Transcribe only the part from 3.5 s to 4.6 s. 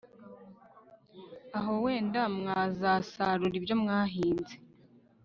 ibyo mwahinze